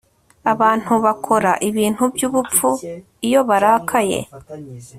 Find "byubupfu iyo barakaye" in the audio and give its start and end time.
2.13-4.19